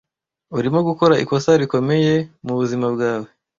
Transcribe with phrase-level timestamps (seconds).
[0.57, 2.13] Urimo gukora ikosa rikomeye
[2.45, 3.27] mubuzima bwawe.